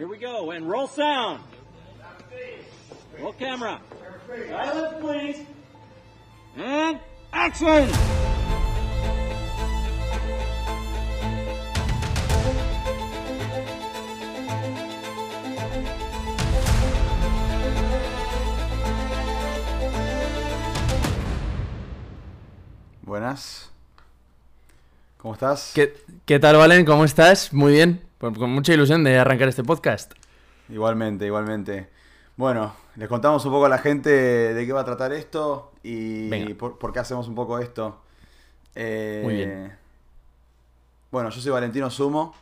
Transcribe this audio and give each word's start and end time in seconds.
Here 0.00 0.08
we 0.08 0.16
go, 0.16 0.50
and 0.50 0.66
roll 0.66 0.86
sound. 0.86 1.42
Roll 3.20 3.34
camera. 3.34 3.82
Silence, 4.48 4.96
please. 4.98 5.46
And 6.56 6.98
action! 7.34 7.90
Buenas. 23.02 23.68
¿Cómo 25.18 25.34
estás? 25.34 25.72
¿Qué, 25.74 25.92
qué 26.24 26.38
tal, 26.38 26.56
Valen? 26.56 26.86
¿Cómo 26.86 27.04
estás? 27.04 27.52
Muy 27.52 27.72
bien. 27.72 28.09
Con 28.20 28.50
mucha 28.50 28.74
ilusión 28.74 29.02
de 29.02 29.18
arrancar 29.18 29.48
este 29.48 29.64
podcast. 29.64 30.12
Igualmente, 30.68 31.24
igualmente. 31.24 31.88
Bueno, 32.36 32.74
les 32.96 33.08
contamos 33.08 33.42
un 33.46 33.50
poco 33.50 33.64
a 33.64 33.70
la 33.70 33.78
gente 33.78 34.10
de 34.10 34.66
qué 34.66 34.72
va 34.74 34.82
a 34.82 34.84
tratar 34.84 35.14
esto 35.14 35.72
y 35.82 36.28
por 36.54 36.92
qué 36.92 36.98
hacemos 36.98 37.28
un 37.28 37.34
poco 37.34 37.58
esto. 37.58 38.02
Eh, 38.74 39.22
Muy 39.24 39.36
bien. 39.36 39.72
Bueno, 41.10 41.30
yo 41.30 41.40
soy 41.40 41.50
Valentino 41.50 41.88
Sumo 41.88 42.34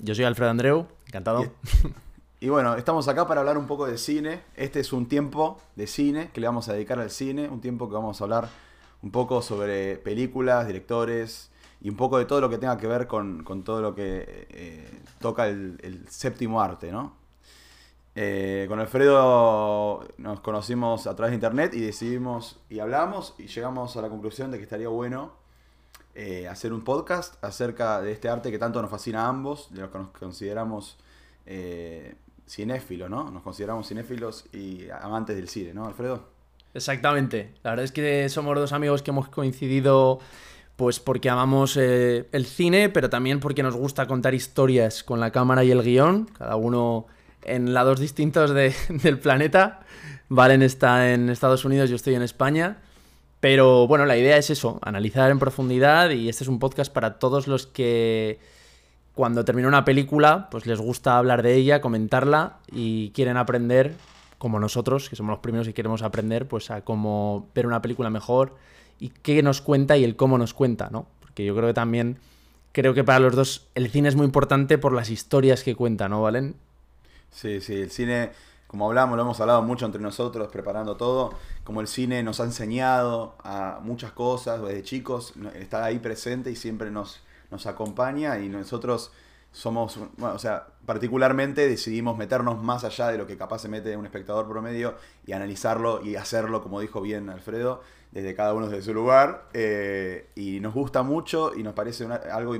Yo 0.00 0.12
soy 0.12 0.24
Alfredo 0.24 0.50
Andreu, 0.50 0.88
encantado. 1.06 1.44
y 2.40 2.48
bueno, 2.48 2.74
estamos 2.74 3.06
acá 3.06 3.28
para 3.28 3.42
hablar 3.42 3.58
un 3.58 3.68
poco 3.68 3.86
de 3.86 3.96
cine. 3.96 4.40
Este 4.56 4.80
es 4.80 4.92
un 4.92 5.06
tiempo 5.06 5.60
de 5.76 5.86
cine 5.86 6.30
que 6.34 6.40
le 6.40 6.48
vamos 6.48 6.68
a 6.68 6.72
dedicar 6.72 6.98
al 6.98 7.10
cine, 7.10 7.48
un 7.48 7.60
tiempo 7.60 7.88
que 7.88 7.94
vamos 7.94 8.20
a 8.20 8.24
hablar 8.24 8.48
un 9.02 9.12
poco 9.12 9.40
sobre 9.40 9.98
películas, 9.98 10.66
directores 10.66 11.49
y 11.80 11.88
un 11.88 11.96
poco 11.96 12.18
de 12.18 12.26
todo 12.26 12.40
lo 12.40 12.50
que 12.50 12.58
tenga 12.58 12.76
que 12.76 12.86
ver 12.86 13.06
con, 13.06 13.42
con 13.42 13.64
todo 13.64 13.80
lo 13.80 13.94
que 13.94 14.46
eh, 14.50 15.00
toca 15.18 15.48
el, 15.48 15.78
el 15.82 16.08
séptimo 16.08 16.60
arte, 16.60 16.92
¿no? 16.92 17.18
Eh, 18.16 18.66
con 18.68 18.80
Alfredo 18.80 20.06
nos 20.18 20.40
conocimos 20.40 21.06
a 21.06 21.14
través 21.14 21.30
de 21.30 21.36
internet 21.36 21.74
y 21.74 21.80
decidimos 21.80 22.58
y 22.68 22.80
hablamos 22.80 23.34
y 23.38 23.46
llegamos 23.46 23.96
a 23.96 24.02
la 24.02 24.08
conclusión 24.08 24.50
de 24.50 24.58
que 24.58 24.64
estaría 24.64 24.88
bueno 24.88 25.32
eh, 26.16 26.48
hacer 26.48 26.72
un 26.72 26.82
podcast 26.82 27.42
acerca 27.42 28.00
de 28.02 28.10
este 28.10 28.28
arte 28.28 28.50
que 28.50 28.58
tanto 28.58 28.82
nos 28.82 28.90
fascina 28.90 29.26
a 29.26 29.28
ambos, 29.28 29.72
de 29.72 29.82
lo 29.82 29.90
que 29.92 29.98
nos 29.98 30.10
consideramos 30.10 30.98
cinéfilos, 32.46 33.10
¿no? 33.10 33.30
Nos 33.30 33.42
consideramos 33.42 33.88
cinéfilos 33.88 34.46
y 34.52 34.88
amantes 34.90 35.34
del 35.34 35.48
cine, 35.48 35.72
¿no, 35.72 35.86
Alfredo? 35.86 36.22
Exactamente. 36.74 37.54
La 37.62 37.70
verdad 37.70 37.84
es 37.84 37.92
que 37.92 38.28
somos 38.28 38.54
dos 38.54 38.72
amigos 38.72 39.02
que 39.02 39.10
hemos 39.10 39.28
coincidido 39.28 40.20
pues 40.80 40.98
porque 40.98 41.28
amamos 41.28 41.76
eh, 41.76 42.26
el 42.32 42.46
cine, 42.46 42.88
pero 42.88 43.10
también 43.10 43.38
porque 43.38 43.62
nos 43.62 43.76
gusta 43.76 44.06
contar 44.06 44.32
historias 44.32 45.04
con 45.04 45.20
la 45.20 45.30
cámara 45.30 45.62
y 45.62 45.70
el 45.70 45.82
guion, 45.82 46.24
cada 46.38 46.56
uno 46.56 47.04
en 47.42 47.74
lados 47.74 48.00
distintos 48.00 48.54
de- 48.54 48.74
del 48.88 49.18
planeta. 49.18 49.80
Valen 50.30 50.62
está 50.62 51.12
en 51.12 51.28
Estados 51.28 51.66
Unidos, 51.66 51.90
yo 51.90 51.96
estoy 51.96 52.14
en 52.14 52.22
España. 52.22 52.78
Pero 53.40 53.86
bueno, 53.88 54.06
la 54.06 54.16
idea 54.16 54.38
es 54.38 54.48
eso, 54.48 54.78
analizar 54.80 55.30
en 55.30 55.38
profundidad 55.38 56.08
y 56.10 56.30
este 56.30 56.44
es 56.44 56.48
un 56.48 56.58
podcast 56.58 56.90
para 56.90 57.18
todos 57.18 57.46
los 57.46 57.66
que 57.66 58.38
cuando 59.14 59.44
termina 59.44 59.68
una 59.68 59.84
película, 59.84 60.48
pues 60.50 60.64
les 60.64 60.80
gusta 60.80 61.18
hablar 61.18 61.42
de 61.42 61.56
ella, 61.56 61.82
comentarla 61.82 62.56
y 62.72 63.10
quieren 63.10 63.36
aprender, 63.36 63.96
como 64.40 64.58
nosotros, 64.58 65.10
que 65.10 65.16
somos 65.16 65.32
los 65.32 65.40
primeros 65.40 65.66
que 65.66 65.74
queremos 65.74 66.00
aprender, 66.00 66.48
pues 66.48 66.70
a 66.70 66.80
cómo 66.80 67.50
ver 67.54 67.66
una 67.66 67.82
película 67.82 68.08
mejor 68.08 68.56
y 68.98 69.10
qué 69.10 69.42
nos 69.42 69.60
cuenta 69.60 69.98
y 69.98 70.02
el 70.02 70.16
cómo 70.16 70.38
nos 70.38 70.54
cuenta, 70.54 70.88
¿no? 70.90 71.06
Porque 71.20 71.44
yo 71.44 71.54
creo 71.54 71.68
que 71.68 71.74
también, 71.74 72.16
creo 72.72 72.94
que 72.94 73.04
para 73.04 73.18
los 73.18 73.36
dos 73.36 73.68
el 73.74 73.90
cine 73.90 74.08
es 74.08 74.16
muy 74.16 74.24
importante 74.24 74.78
por 74.78 74.94
las 74.94 75.10
historias 75.10 75.62
que 75.62 75.76
cuenta, 75.76 76.08
¿no, 76.08 76.22
Valen? 76.22 76.56
Sí, 77.30 77.60
sí, 77.60 77.82
el 77.82 77.90
cine, 77.90 78.30
como 78.66 78.86
hablamos, 78.86 79.16
lo 79.18 79.24
hemos 79.24 79.38
hablado 79.42 79.60
mucho 79.60 79.84
entre 79.84 80.00
nosotros, 80.00 80.48
preparando 80.50 80.96
todo, 80.96 81.34
como 81.62 81.82
el 81.82 81.86
cine 81.86 82.22
nos 82.22 82.40
ha 82.40 82.44
enseñado 82.44 83.34
a 83.44 83.80
muchas 83.82 84.12
cosas 84.12 84.62
desde 84.62 84.82
chicos, 84.82 85.34
está 85.54 85.84
ahí 85.84 85.98
presente 85.98 86.50
y 86.50 86.56
siempre 86.56 86.90
nos, 86.90 87.20
nos 87.50 87.66
acompaña 87.66 88.38
y 88.38 88.48
nosotros 88.48 89.12
somos, 89.52 89.98
bueno, 90.16 90.34
o 90.34 90.38
sea, 90.38 90.66
particularmente 90.86 91.68
decidimos 91.68 92.16
meternos 92.16 92.62
más 92.62 92.84
allá 92.84 93.08
de 93.08 93.18
lo 93.18 93.26
que 93.26 93.36
capaz 93.36 93.60
se 93.60 93.68
mete 93.68 93.96
un 93.96 94.04
espectador 94.06 94.48
promedio 94.48 94.94
y 95.26 95.32
analizarlo 95.32 96.02
y 96.04 96.16
hacerlo, 96.16 96.62
como 96.62 96.80
dijo 96.80 97.00
bien 97.00 97.28
Alfredo, 97.30 97.82
desde 98.12 98.34
cada 98.34 98.54
uno 98.54 98.68
desde 98.68 98.82
su 98.82 98.94
lugar. 98.94 99.48
eh, 99.52 100.30
y 100.36 100.60
nos 100.60 100.74
gusta 100.74 101.02
mucho 101.02 101.52
y 101.56 101.62
nos 101.62 101.74
parece 101.74 102.04
una- 102.04 102.16
algo 102.16 102.56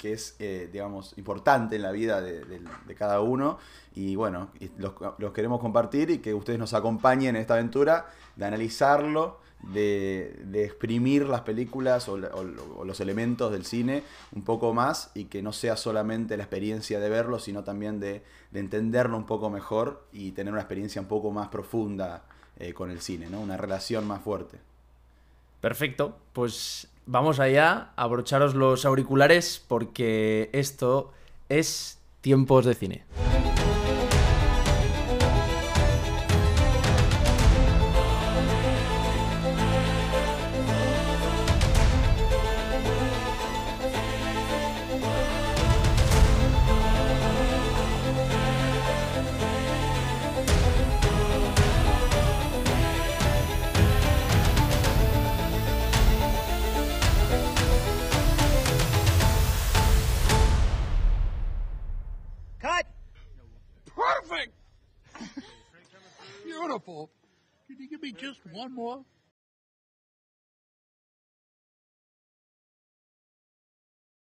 que 0.00 0.14
es, 0.14 0.34
eh, 0.38 0.70
digamos, 0.72 1.12
importante 1.18 1.76
en 1.76 1.82
la 1.82 1.92
vida 1.92 2.22
de, 2.22 2.62
cada 2.96 3.20
uno. 3.20 3.58
Y 3.94 4.16
bueno, 4.16 4.48
los, 4.78 4.94
queremos 5.34 5.60
compartir 5.60 6.08
y 6.08 6.18
que 6.18 6.32
ustedes 6.32 6.58
nos 6.58 6.72
acompañen 6.72 7.36
en 7.36 7.42
esta 7.42 7.54
aventura 7.54 8.06
de 8.34 8.46
analizarlo, 8.46 9.40
de, 9.74 10.40
de 10.46 10.64
exprimir 10.64 11.26
las 11.26 11.42
películas 11.42 12.08
o, 12.08 12.16
los 12.16 13.00
elementos 13.00 13.52
del 13.52 13.66
cine 13.66 14.02
un 14.32 14.42
poco 14.42 14.72
más 14.72 15.10
y 15.14 15.26
que 15.26 15.42
no 15.42 15.52
sea 15.52 15.76
solamente 15.76 16.38
la 16.38 16.44
experiencia 16.44 16.98
de 16.98 17.10
verlo, 17.10 17.38
sino 17.38 17.62
también 17.62 18.00
de, 18.00 18.22
de 18.52 18.60
entenderlo 18.60 19.18
un 19.18 19.26
poco 19.26 19.50
mejor 19.50 20.06
y 20.14 20.32
tener 20.32 20.54
una 20.54 20.62
experiencia 20.62 21.02
un 21.02 21.08
poco 21.08 21.30
más 21.30 21.48
profunda 21.48 22.22
eh, 22.58 22.72
con 22.72 22.90
el 22.90 23.02
cine, 23.02 23.28
¿no? 23.28 23.38
Una 23.40 23.58
relación 23.58 24.06
más 24.06 24.22
fuerte. 24.22 24.58
Perfecto, 25.60 26.16
pues 26.32 26.88
vamos 27.10 27.40
allá, 27.40 27.90
abrocharos 27.96 28.54
los 28.54 28.84
auriculares 28.84 29.62
porque 29.66 30.48
esto 30.52 31.12
es 31.48 31.98
tiempos 32.20 32.64
de 32.64 32.74
cine. 32.74 33.04
Beautiful. 66.70 67.10
Can 67.66 67.78
you 67.80 67.88
give 67.88 68.00
me 68.00 68.12
just 68.12 68.38
one 68.52 68.72
more? 68.72 69.04